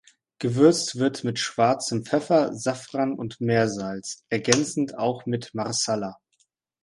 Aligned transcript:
Gewürzt 0.39 0.97
wird 0.97 1.23
mit 1.23 1.37
schwarzem 1.37 2.03
Pfeffer, 2.03 2.55
Safran 2.55 3.13
und 3.13 3.39
Meersalz, 3.39 4.23
ergänzend 4.29 4.97
auch 4.97 5.27
mit 5.27 5.53
Marsala. 5.53 6.17